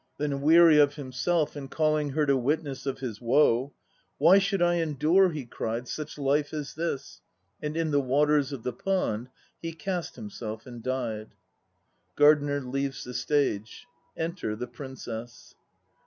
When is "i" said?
4.59-4.77